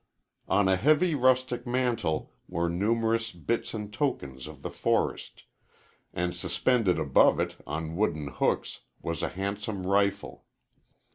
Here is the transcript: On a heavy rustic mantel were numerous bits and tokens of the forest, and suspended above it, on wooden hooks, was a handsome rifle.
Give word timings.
On 0.47 0.67
a 0.67 0.77
heavy 0.77 1.13
rustic 1.13 1.67
mantel 1.67 2.33
were 2.49 2.67
numerous 2.67 3.31
bits 3.31 3.75
and 3.75 3.93
tokens 3.93 4.47
of 4.47 4.63
the 4.63 4.71
forest, 4.71 5.43
and 6.11 6.35
suspended 6.35 6.97
above 6.97 7.39
it, 7.39 7.57
on 7.67 7.95
wooden 7.95 8.29
hooks, 8.29 8.79
was 8.99 9.21
a 9.21 9.29
handsome 9.29 9.85
rifle. 9.85 10.45